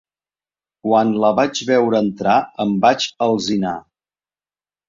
[0.87, 3.79] Quan la vaig veure entrar, em vaig alzinar.